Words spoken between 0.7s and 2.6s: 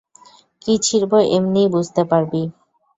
ছিড়বো এমনিই বুঝতে পারবি!